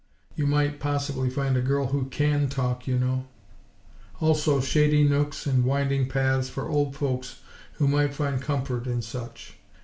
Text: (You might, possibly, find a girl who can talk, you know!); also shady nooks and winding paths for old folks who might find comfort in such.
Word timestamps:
(You 0.35 0.47
might, 0.47 0.79
possibly, 0.79 1.29
find 1.29 1.55
a 1.55 1.61
girl 1.61 1.85
who 1.89 2.05
can 2.05 2.49
talk, 2.49 2.87
you 2.87 2.97
know!); 2.97 3.25
also 4.19 4.59
shady 4.59 5.03
nooks 5.07 5.45
and 5.45 5.63
winding 5.63 6.09
paths 6.09 6.49
for 6.49 6.67
old 6.67 6.95
folks 6.95 7.41
who 7.73 7.87
might 7.87 8.15
find 8.15 8.41
comfort 8.41 8.87
in 8.87 9.03
such. 9.03 9.59